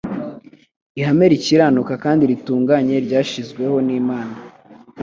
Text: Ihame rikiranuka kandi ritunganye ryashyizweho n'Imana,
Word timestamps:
Ihame 0.99 1.25
rikiranuka 1.33 1.93
kandi 2.03 2.23
ritunganye 2.31 2.95
ryashyizweho 3.05 3.75
n'Imana, 3.87 4.35